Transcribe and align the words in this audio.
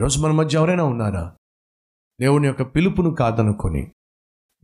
ఈరోజు 0.00 0.20
మన 0.20 0.32
మధ్య 0.32 0.58
ఎవరైనా 0.58 0.84
ఉన్నారా? 0.84 1.36
దేవుని 2.20 2.46
యొక్క 2.46 2.62
పిలుపును 2.62 3.14
కాదనుకొని 3.14 3.92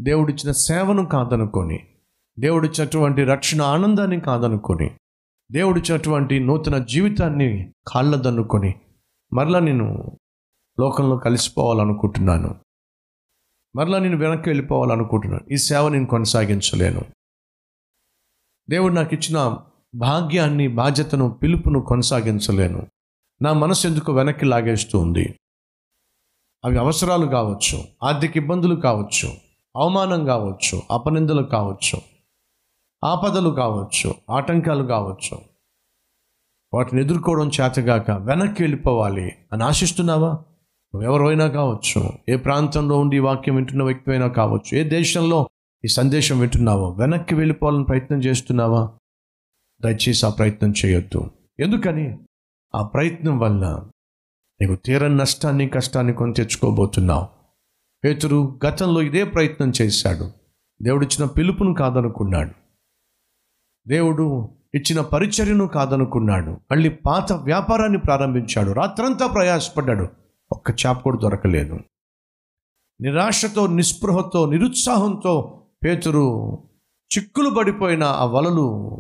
దేవుడిచ్చిన 0.01 0.53
సేవను 0.53 1.06
కాదనుకొని 1.06 1.87
దేవుడిచ్చినటువంటి 2.38 3.24
రక్షణ 3.24 3.62
ఆనందాన్ని 3.62 4.21
కాదనుకొని 4.21 4.90
దేవుడిచ్చినటువంటి 5.53 6.40
నూతన 6.40 6.85
జీవితాన్ని 6.85 7.72
కాళ్ళదన్నుకొని 7.87 8.74
మరలా 9.32 9.58
నేను 9.58 10.18
లోకంలో 10.81 11.17
కలిసిపోవాలనుకుంటున్నాను. 11.17 12.60
మరలా 13.76 13.99
నేను 13.99 14.17
వెనక్కి 14.17 14.51
వెళ్ళిపోవాలనుకుంటున్నాను. 14.51 15.53
ఈ 15.53 15.56
సేవ 15.56 15.88
నేను 15.88 16.06
కొనసాగించలేను. 16.06 17.02
దేవుడు 18.69 18.92
నాకు 18.92 19.14
ఇచ్చిన 19.14 19.56
భాగ్యాన్ని 19.95 20.69
బాధ్యతను 20.69 21.38
పిలుపును 21.42 21.80
కొనసాగించలేను. 21.80 22.86
నా 23.42 23.52
మనసు 23.52 23.88
ఎందుకు 23.88 24.12
వెనక్కి 24.12 24.45
లాగేస్తూ 24.45 24.98
ఉంది? 24.98 25.34
అవి 26.64 26.78
అవసరాలు 26.78 27.27
కావచ్చు 27.27 27.84
ఆర్థిక 28.02 28.37
ఇబ్బందులు 28.37 28.74
కావచ్చు 28.74 29.28
అవమానం 29.77 30.24
కావచ్చు 30.24 30.83
అపనిందలు 30.91 31.42
కావచ్చు 31.42 32.02
ఆపదలు 33.05 33.50
కావచ్చు 33.50 34.14
ఆటంకాలు 34.30 34.84
కావచ్చు. 34.84 35.38
వాటిని 36.74 37.02
ఎదుర్కోవడం 37.02 37.48
చేతగాక 37.48 38.10
వెనక్కి 38.10 38.62
వెళ్ళిపోవాలి 38.62 39.33
అని 39.52 39.64
ఆశిస్తున్నావా? 39.64 40.33
నువ్వెవరైనా 40.95 41.48
కావచ్చు 41.48 42.09
ఏ 42.28 42.36
ప్రాంతంలో 42.36 42.98
ఉండి 42.98 43.16
ఈ 43.16 43.20
వాక్యం 43.20 43.56
వింటున్న 43.56 43.83
వ్యక్తి 43.83 44.11
అయినా 44.11 44.28
కావచ్చు 44.28 44.78
ఏ 44.78 44.84
దేశంలో 44.84 45.48
ఈ 45.84 45.88
సందేశం 45.88 46.41
వింటున్నావో 46.41 46.91
వెనక్కి 46.91 47.34
వెళ్ళిపోవాలని 47.34 47.84
ప్రయత్నం 47.84 48.19
చేస్తున్నావా? 48.19 48.92
దయచేసి 49.83 50.27
ఆ 50.27 50.28
ప్రయత్నం 50.28 50.74
చేయొద్దు. 50.84 51.30
ఎందుకని? 51.61 52.19
ఆ 52.75 52.83
ప్రయత్నం 52.83 53.39
వల్ల 53.39 53.89
నీకు 54.61 54.75
తీరని 54.75 55.17
నష్టాన్ని 55.17 55.69
కష్టాన్ని 55.69 56.12
కొని 56.12 56.34
తెచ్చుకోబోతున్నావు. 56.34 57.27
పేతురు 58.05 58.59
గతంలో 58.67 59.03
ఇదే 59.03 59.25
ప్రయత్నం 59.25 59.73
చేశాడు. 59.83 60.31
దేవుడిచ్చిన 60.83 61.25
పిలుపును 61.25 61.75
కాదనుకున్నాడు. 61.75 62.50
దేవుడు 63.89 64.48
ఇచ్చిన 64.75 65.00
పరిచర్యను 65.00 65.67
కాదనుకున్నాడు. 65.67 66.50
మళ్ళీ 66.50 66.89
పాత 66.89 67.33
వ్యాపారాన్ని 67.33 67.98
ప్రారంభించాడు. 67.98 68.73
రాత్రంతా 68.73 69.27
ప్రయాసపడ్డాడు. 69.27 70.09
ఒక్క 70.53 70.87
చాప 70.87 71.03
కూడా 71.03 71.19
దొరకలేదు. 71.23 71.78
నిరాశతో 73.00 73.67
నిస్పృహతో 73.67 74.50
నిరుత్సాహంతో 74.50 75.62
పేతురు 75.84 76.59
చిక్కులు 77.19 77.50
పడిపోయిన 77.50 78.05
ఆ 78.05 78.25
వలలు 78.25 78.93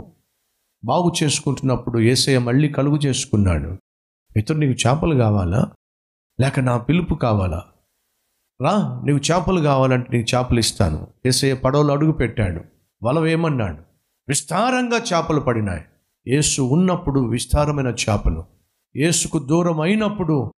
బాగు 0.84 1.12
చేసుకుంటున్నప్పుడు 1.22 1.98
ఏసయ్య 1.98 2.38
మళ్ళీ 2.38 2.68
కలుగు 2.68 2.96
చేసుకున్నాడు. 2.96 3.76
ఇతరు 4.36 4.56
నీకు 4.56 4.88
చేపలు 4.88 5.14
కావాలా? 5.14 5.72
లేక 6.40 6.60
నా 6.60 6.76
పిలుపు 6.76 7.14
కావాలా? 7.14 7.64
రా 8.62 9.02
నీకు 9.04 9.18
చేపలు 9.18 9.60
కావాలంటే 9.60 10.18
నీకు 10.18 10.36
చేపలు 10.36 10.58
ఇస్తాను. 10.58 11.06
ఏసయ్య 11.26 11.54
పడవలు 11.54 11.92
అడుగు 11.92 12.12
పెట్టాడు. 12.12 12.60
వల 13.02 13.18
వేయమన్నాడు 13.18 13.78
విస్తారంగా 14.28 14.96
చేపలు 14.96 15.40
పడినాయి. 15.40 15.84
ఏసు 16.28 16.62
ఉన్నప్పుడు 16.62 17.20
విస్తారమైన 17.20 17.86
చేపలు. 17.86 18.44
ఏసుకు 18.96 19.38
దూరం 19.38 19.80
అయినప్పుడు 19.80 20.52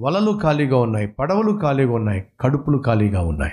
వలలు 0.00 0.40
ఖాళీగా 0.42 0.76
ఉన్నాయి 0.76 1.06
పడవలు 1.06 1.58
ఖాళీగా 1.62 1.92
ఉన్నాయి 1.92 2.26
కడుపులు 2.40 2.82
ఖాళీగా 2.86 3.20
ఉన్నాయి. 3.20 3.52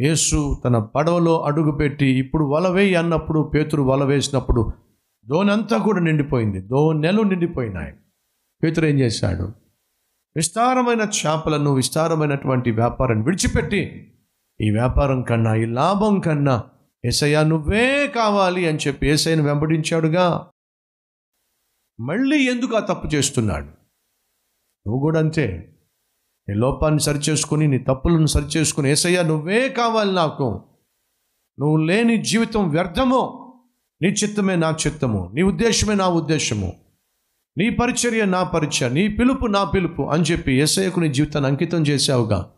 యేసు 0.00 0.62
తన 0.64 0.78
పడవలో 0.78 1.42
అడుగుపెట్టి 1.42 2.06
ఇప్పుడు 2.06 2.44
వల 2.44 2.68
వేయి 2.68 2.94
అన్నప్పుడు 2.94 3.50
పేతురు 3.54 3.82
వల 3.82 4.04
వేసినప్పుడు 4.04 4.72
దోనంతా 5.26 5.78
కూడా 5.78 6.00
నిండిపోయింది. 6.00 6.60
దోనెలు 6.60 7.22
నిండిపోయినాయి. 7.22 7.94
పేతురు 8.64 8.86
ఏం 8.86 8.98
చేశాడు? 8.98 9.52
విస్తారమైన 10.36 11.00
చేపలను 11.00 11.74
విస్తారమైనటువంటి 11.74 12.70
వ్యాపారాన్ని 12.70 13.24
విడిచిపెట్టి 13.24 14.12
ఈ 14.60 14.70
వ్యాపారం 14.70 15.22
కన్నా 15.22 15.54
ఈ 15.54 15.64
లాభం 15.64 16.20
కన్నా 16.20 16.64
ఏసయ్యా 17.04 17.42
నువ్వే 17.42 18.12
కావాలి 18.16 18.68
అని 18.68 18.78
చెప్పి 18.86 19.08
ఏసయ్యను 19.08 19.42
వెంబడించాడుగా. 19.42 20.50
మళ్ళీ 22.00 22.50
ఎందుకు 22.50 22.76
ఆ 22.76 22.80
తప్పు 22.80 23.06
చేస్తున్నాడు? 23.06 23.66
నువ్వు 24.86 25.00
కూడా 25.00 25.20
అంతే. 25.20 25.75
నీ 26.48 26.54
లోపాన్ని 26.54 27.00
సరిచేసుకుని 27.00 27.68
నీ 27.68 27.78
తప్పులను 27.78 28.26
సరిచేసుకుని 28.26 28.90
ఏసయ్య 28.90 29.22
నువ్వే 29.22 29.68
కావాలి 29.68 30.12
నాకు. 30.12 30.62
నువ్వు 31.58 31.76
లేని 31.76 32.16
జీవితం 32.16 32.68
వ్యర్థము 32.68 33.42
నీ 34.02 34.08
చిత్తమే 34.08 34.56
నా 34.56 34.76
చిత్తము 34.86 35.30
నీ 35.34 35.42
ఉద్దేశమే 35.42 35.94
నా 35.94 36.08
ఉద్దేశము. 36.08 36.72
నీ 37.58 37.70
పరిచర్య 37.70 38.24
నా 38.24 38.42
పరిచయ 38.42 38.88
నీ 38.88 39.08
పిలుపు 39.08 39.46
నా 39.46 39.64
పిలుపు 39.64 40.02
అని 40.02 40.22
చెప్పి 40.22 40.52
ఏసయ్యకు 40.52 41.00
నీ 41.00 41.08
జీవితాన్ని 41.08 41.50
అంకితం 41.50 41.82
చేసావుగా 41.82 42.52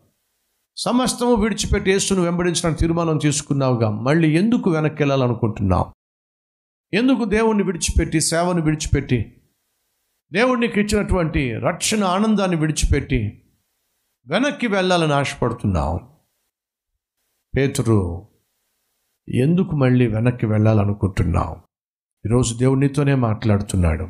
సమస్తము 0.75 1.35
విడిచిపెట్టి 1.35 1.91
యేసును 1.91 2.21
వెంబడించడానికి 2.21 2.79
తీర్మానం 2.79 3.17
తీసుకున్నావుగా. 3.17 3.89
మళ్ళీ 3.89 4.37
ఎందుకు 4.37 4.69
వెనక్కి 4.69 5.03
వెళ్ళాలనుకుంటున్నావు 5.03 5.85
ఎందుకు 6.93 7.23
దేవుణ్ణి 7.23 7.63
విడిచిపెట్టి 7.63 8.21
సేవను 8.21 8.61
విడిచిపెట్టి 8.61 9.41
దేవుడికి 10.33 10.81
ఇచ్చినటువంటి 10.81 11.53
రక్షణ 11.53 12.03
ఆనందాన్ని 12.03 12.57
విడిచిపెట్టి 12.57 13.43
వెనక్కి 14.27 14.67
వెళ్ళాలని 14.67 15.13
ఆశపడుతున్నావు. 15.13 15.99
పేతురు 17.57 18.27
ఎందుకు 19.29 19.75
మళ్ళీ 19.75 20.07
వెనక్కి 20.07 20.45
వెళ్ళాలనుకుంటున్నావు? 20.45 21.55
ఈరోజు 22.25 22.55
దేవుడు 22.55 22.79
నీతోనే 22.79 23.15
మాట్లాడుతున్నాడు. 23.15 24.03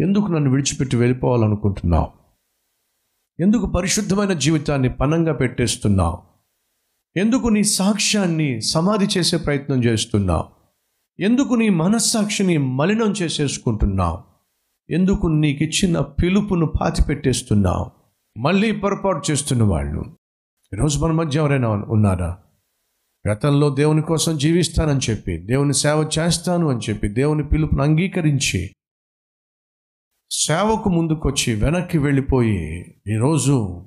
ఎందుకు 0.00 0.26
నన్ను 0.26 0.50
విడిచిపెట్టి 0.50 0.96
వెళ్ళిపోవాలనుకుంటున్నావు? 0.96 2.08
ఎందుకు 3.40 3.66
పరిశుద్ధమైన 3.66 4.32
జీవితాన్ని 4.32 4.88
పనంగా 4.88 5.32
పెట్టేస్తున్నావు? 5.32 6.18
ఎందుకు 7.16 7.48
నీ 7.48 7.64
సాక్ష్యాన్ని 7.64 8.60
సమాధి 8.60 9.06
చేసే 9.06 9.36
ప్రయత్నం 9.36 9.84
చేస్తున్నావు? 9.84 10.44
ఎందుకు 11.22 11.54
నీ 11.54 11.68
మనస్సాక్షిని 11.68 12.58
మలినం 12.58 13.12
చేసేసుకుంటున్నావు? 13.12 14.18
ఎందుకు 14.90 15.26
నీకు 15.26 15.64
ఇచ్చిన 15.64 16.00
పిలుపును 16.00 16.72
పాతిపెట్టేస్తున్నావు? 16.80 17.99
మళ్ళీ 18.38 18.80
పొరపాటు 18.80 19.32
చేస్తున్న 19.32 19.62
వాళ్ళు. 19.62 20.16
ఈరోజు 20.74 20.98
మన 20.98 21.12
మధ్య 21.12 21.38
ఎవరైనా 21.38 21.68
ఉన్నారా? 21.68 22.42
గతంలో 23.28 23.74
దేవుని 23.74 24.02
కోసం 24.02 24.38
జీవిస్తానని 24.38 25.00
చెప్పి 25.10 25.38
దేవుని 25.38 25.74
సేవ 25.74 26.10
చేస్తాను 26.18 26.68
అని 26.70 26.78
చెప్పి 26.78 27.08
దేవుని 27.08 27.48
పిలుపును 27.48 27.82
అంగీకరించి 27.82 28.74
సేవకు 30.30 30.88
ముందుకొచ్చి 30.88 31.54
వెనక్కి 31.54 31.98
వెళ్ళిపోయి 31.98 32.80
ఈరోజు 33.06 33.86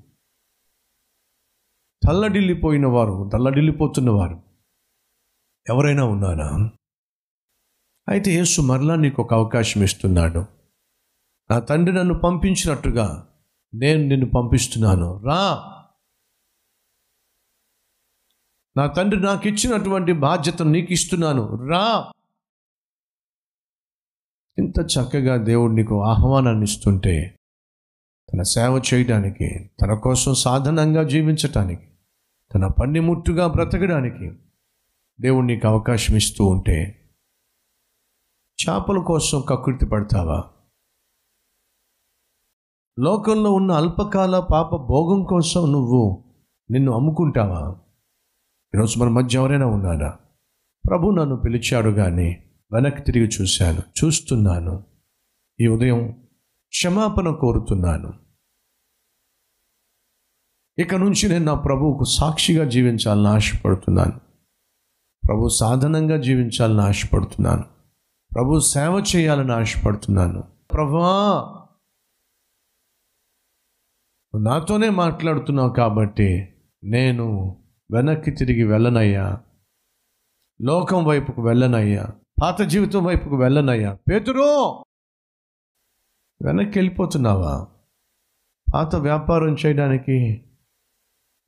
తల్లడిల్లిపోయిన 2.07 2.85
వారు 2.85 3.29
తల్లడిల్లిపోతున్న 3.33 4.09
వారు 4.09 4.43
ఎవరైనా 5.69 6.03
ఉన్నారా? 6.03 6.69
అయితే 8.09 8.31
యేసు 8.31 8.61
మరలా 8.61 8.95
నీకు 8.95 9.21
ఒక 9.21 9.33
అవకాశం 9.33 9.83
ఇస్తున్నాడు. 9.83 10.45
నా 11.51 11.59
తండ్రి 11.59 11.95
నన్ను 11.95 12.13
పంపించినట్టుగా 12.19 13.32
నేను 13.73 14.03
నిన్ను 14.07 14.29
పంపిస్తున్నాను. 14.29 15.21
రా. 15.25 15.69
నా 18.77 18.87
తండ్రి 18.87 19.21
నాకు 19.21 19.47
ఇచ్చినటువంటి 19.47 20.13
బాధ్యతను 20.13 20.69
నీకు 20.69 20.93
ఇస్తున్నాను 20.93 21.67
రా. 21.67 22.11
ఇంత 24.57 24.79
చక్కగా 24.81 25.37
దేవుడు 25.37 25.73
నీకు 25.73 26.03
ఆహ్వానాన్ని 26.03 26.63
ఇస్తుంటే 26.63 27.39
తన 28.33 28.41
సేవ 28.41 28.81
చేయడానికి 28.93 29.71
తన 29.81 29.93
కోసం 29.93 30.33
సాధనంగా 30.33 31.03
జీవించటానికి 31.03 31.87
తన 32.55 32.67
పన్నిముట్టుగా 32.67 33.47
బ్రతకడానికి 33.47 34.31
దేవుడు 35.21 35.45
నీకు 35.45 35.67
అవకాశం 35.67 36.15
ఇస్తూ 36.15 36.45
ఉంటే 36.45 36.99
చేపల 38.59 38.97
కోసం 38.97 39.43
కకృతి 39.49 39.85
పడతావా? 39.85 40.51
లోకంలో 42.99 43.51
ఉన్న 43.51 43.71
అల్పకాల 43.71 44.39
పాప 44.39 44.75
భోగం 44.75 45.23
కోసం 45.23 45.71
నువ్వు 45.71 46.23
నిన్ను 46.71 46.91
అమ్ముకుంటావా? 46.91 47.75
ఈరోజు 48.75 48.99
మన 48.99 49.09
మధ్య 49.09 49.37
ఎవరైనా 49.37 49.65
ఉన్నారా? 49.65 50.19
ప్రభు 50.89 51.09
నన్ను 51.09 51.35
పిలిచాడు 51.35 51.89
కానీ 51.89 52.43
వెనక్కి 52.73 53.01
తిరిగి 53.01 53.29
చూశాను 53.41 54.05
చూస్తున్నాను. 54.05 54.83
ఈ 55.61 55.67
ఉదయం 55.67 56.11
క్షమాపణ 56.69 57.29
కోరుతున్నాను. 57.29 58.13
ఇక 60.77 60.95
నుంచి 60.95 61.29
నేను 61.29 61.45
నా 61.45 61.53
ప్రభువుకు 61.53 62.03
సాక్షిగా 62.03 62.65
జీవించాలని 62.65 63.27
ఆశపడుతున్నాను. 63.27 64.19
ప్రభు 65.27 65.49
సాధనంగా 65.49 66.17
జీవించాలని 66.17 66.81
ఆశపడుతున్నాను. 66.81 67.63
ప్రభు 68.35 68.59
సేవ 68.59 69.03
చేయాలని 69.15 69.51
ఆశపడుతున్నాను. 69.51 70.43
ప్రభా 70.73 71.59
నాతోనే 74.41 74.89
మాట్లాడుతున్నావు 74.89 75.69
కాబట్టి 75.69 76.53
నేను 76.83 77.57
వెనక్కి 77.91 78.31
తిరిగి 78.31 78.63
వెళ్ళనయ్యా. 78.63 79.41
లోకం 80.61 81.05
వైపుకు 81.05 81.41
వెళ్ళనయ్యా. 81.41 82.07
పాత 82.41 82.61
జీవితం 82.61 83.03
వైపుకు 83.03 83.35
వెళ్ళనయ్యా. 83.35 83.97
పేతురు! 84.11 84.71
వెనక్కి 86.45 86.79
వెళ్ళిపోతున్నావా? 86.79 87.67
పాత 88.73 88.95
వ్యాపారం 88.95 89.55
చేయడానికి 89.65 90.45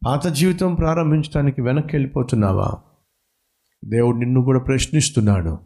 పాత 0.05 0.27
జీవితం 0.27 0.75
ప్రారంభించడానికి 0.75 1.61
వెనక్కి 1.61 1.95
వెళ్ళిపోతున్నావా? 1.95 2.83
దేవుడు 3.85 4.17
నిన్ను 4.17 4.41
కూడా 4.41 4.59
ప్రశ్నిస్తున్నాడు. 4.59 5.59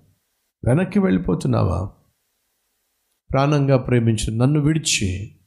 వెనక్కి 0.66 1.00
వెళ్ళిపోతున్నావా? 1.00 1.92
ప్రాణంగా 3.32 3.78
ప్రేమించిన 3.78 4.44
నన్ను 4.44 4.60
విడిచి 4.60 5.39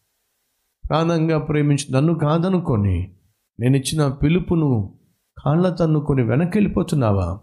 ప్రాణంగా 0.88 1.38
ప్రేమించి 1.38 1.92
నన్ను 1.92 2.14
కాదనుకొని 2.14 3.16
నేను 3.60 3.76
ఇచ్చిన 3.76 4.08
పిలుపును 4.08 4.98
కాళ్ళ 5.44 5.74
తన్నుకొని 5.74 6.22
వెనక్కి 6.22 6.58
వెళ్ళిపోతున్నావా 6.58 7.40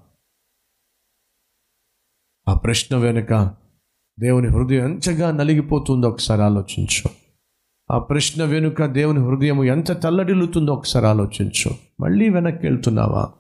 ఆ 2.48 2.54
ప్రశ్న 2.54 2.96
వెనుక 2.96 3.56
దేవుని 4.20 4.48
హృదయం 4.48 4.86
ఎంతగా 4.86 5.32
నలిగిపోతుందో 5.32 6.10
ఒకసారి 6.10 6.42
ఆలోచించు. 6.42 7.10
ఆ 7.92 8.00
ప్రశ్న 8.00 8.44
వెనుక 8.44 8.86
దేవుని 8.86 9.20
హృదయం 9.20 9.64
ఎంత 9.64 10.02
తల్లడిల్లుతుందో 10.02 10.74
ఒకసారి 10.74 11.06
ఆలోచించు. 11.06 11.72
మళ్ళీ 12.00 12.30
వెనక్కి 12.30 12.68
వెళ్తున్నావా 12.68 13.32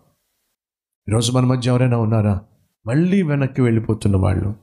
ఈరోజు 1.09 1.31
మన 1.31 1.45
మధ్య 1.45 1.69
ఎవరైనా 1.69 1.97
ఉన్నారా? 1.97 2.41
మళ్ళీ 2.85 3.21
వెనక్కి 3.21 3.61
వెళ్ళిపోతున్న 3.61 4.17
వాళ్ళు. 4.17 4.55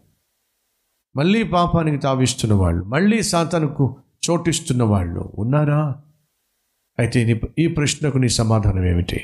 మళ్ళీ 1.17 1.43
పాపానికి 1.43 1.97
తావిస్తున్న 1.97 2.55
వాళ్ళు. 2.55 2.85
మళ్ళీ 2.85 3.23
సాతనకు 3.23 3.97
చోటిస్తున్న 4.31 4.83
వాళ్ళు 4.83 5.33
ఉన్నారా? 5.39 6.03
అయితే 6.99 7.25
నీ- 7.25 7.47
ఈ 7.59 7.67
ప్రశ్నకు 7.67 8.19
నీ 8.19 8.29
సమాధానం 8.29 8.87
ఏమిటి? 8.87 9.21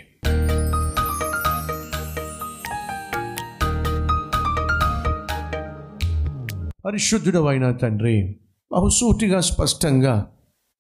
పరిశుద్ధుడు 6.84 7.46
అయిన 7.46 7.72
తండ్రి 7.72 8.36
బహుసూటిగా 8.72 9.40
స్పష్టంగా 9.40 10.32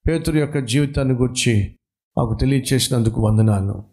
పేతురు 0.08 0.38
యొక్క 0.38 0.58
జీవితాన్ని 0.58 1.14
గురించి 1.14 1.76
మాకు 2.18 2.38
తెలియచేసినందుకు 2.40 3.26
వందనాలు. 3.26 3.84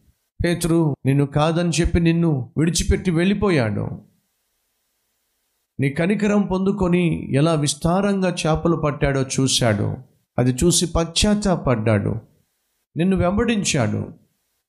పేతురు 0.46 0.96
నిన్ను 1.06 1.26
కాదని 1.26 1.70
చెప్పి 1.70 2.00
నిన్ను 2.00 2.54
విడిచిపెట్టి 2.58 3.12
వెళ్ళిపోయాడు. 3.12 3.90
నీ 5.80 5.90
కనికరం 5.90 6.42
పొందుకొని 6.42 7.34
ఎలా 7.36 7.54
విస్తారంగా 7.54 8.30
చేపలు 8.30 8.76
పట్టాడో 8.76 9.22
చూశాడు. 9.22 10.09
అది 10.40 10.56
చూసి 10.64 10.86
పశ్చాత్తాపడ్డాడు. 10.96 12.16
నిన్ను 12.98 13.18
వెంబడించాడు. 13.18 14.08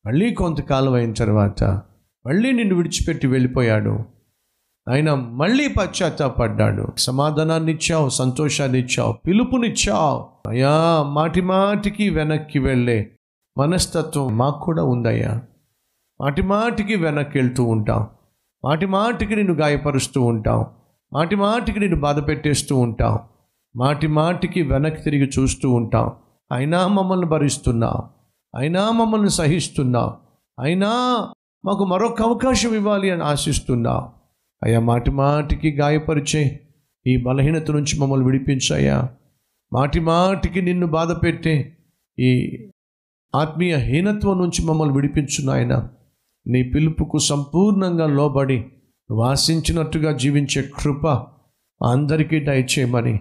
మళ్ళీ 0.06 0.34
కొంతకాలం 0.34 0.92
అయిన 0.92 1.12
తర్వాత 1.12 1.64
మళ్ళీ 2.26 2.52
నిన్ను 2.52 2.74
విడిచిపెట్టి 2.74 3.26
వెళ్ళిపోయాడు. 3.26 3.98
ఆయన 4.88 5.14
మళ్ళీ 5.14 5.68
పశ్చాత్తాపడ్డాడు. 5.68 6.88
సమాధానాన్ని 6.98 7.72
ఇచ్చావు 7.72 8.08
సంతోషాన్ని 8.08 8.78
ఇచ్చావు 8.78 9.12
పిలుపునిచ్చావు. 9.12 10.48
అయ్యా 10.48 11.02
మాటి 11.02 11.40
మాటికి 11.40 12.10
వెనక్కి 12.10 12.58
వెళ్ళే 12.58 13.10
మనస్తత్వం 13.58 14.38
మాకు 14.38 14.64
కూడా 14.64 14.82
ఉందయ్యా. 14.84 15.42
మాటి 16.20 16.42
మాటికి 16.42 16.96
వెనక్కి 16.96 17.38
వెళ్తూ 17.38 17.64
ఉంటాం 17.64 18.06
మాటి 18.64 18.86
మాటికి 18.86 19.36
నిన్ను 19.36 19.54
గాయపరుస్తూ 19.54 20.22
ఉంటాం 20.22 20.66
మాటి 21.12 21.36
మాటికి 21.36 21.80
నిన్ను 21.80 22.00
బాధ 22.00 22.28
పెట్టేస్తూ 22.28 22.76
ఉంటాం 22.76 23.18
మాటి 23.76 24.06
మాటికి 24.06 24.62
వెనక్కి 24.62 25.02
తిరిగి 25.02 25.30
చూస్తూ 25.38 25.70
ఉంటాం. 25.70 26.12
అయినా 26.52 26.88
మమ్మల్ని 26.88 27.26
భరిస్తున్నావు 27.26 28.02
అయినా 28.58 28.90
మమ్మల్ని 28.90 29.30
సహిస్తున్నావు 29.30 30.12
అయినా 30.60 30.90
మాకు 31.64 31.84
మరొక 31.84 32.22
అవకాశం 32.22 32.74
ఇవ్వాలి 32.74 33.10
అని 33.10 33.22
ఆశిస్తున్నావు 33.22 34.10
అయ్యా 34.64 34.80
మాటి 34.80 35.10
మాటికి 35.10 35.70
గాయపరిచే 35.70 36.60
ఈ 37.06 37.22
బలహీనత 37.22 37.70
నుంచి 37.70 38.00
మమ్మల్ని 38.00 38.26
విడిపించాయా 38.26 39.08
మాటి 39.72 40.00
మాటికి 40.00 40.62
నిన్ను 40.62 40.86
బాధ 40.86 41.12
పెట్టే 41.12 41.74
ఈ 42.18 42.30
ఆత్మీయ 43.34 43.76
హీనత్వం 43.76 44.38
నుంచి 44.38 44.66
మమ్మల్ని 44.66 44.94
విడిపించున్నాయన 44.94 45.88
నీ 46.46 46.62
పిలుపుకు 46.62 47.18
సంపూర్ణంగా 47.18 48.06
లోబడి 48.06 48.58
నువ్వు 49.10 49.24
ఆశించినట్టుగా 49.24 50.12
జీవించే 50.12 50.70
కృప 50.78 51.06
అందరికీ 51.82 52.40
దయచేయమని 52.40 53.20